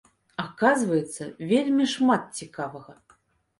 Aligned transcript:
Аказваецца, 0.43 1.27
вельмі 1.53 1.85
шмат 1.93 2.23
цікавага. 2.43 2.93